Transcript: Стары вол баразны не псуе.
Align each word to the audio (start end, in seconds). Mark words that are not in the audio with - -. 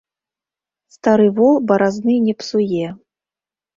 Стары 0.95 1.27
вол 1.39 1.55
баразны 1.73 2.13
не 2.25 2.33
псуе. 2.41 2.87